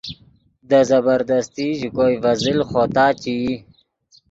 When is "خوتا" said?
2.69-3.05